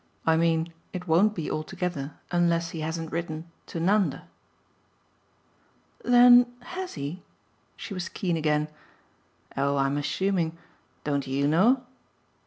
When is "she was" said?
7.77-8.09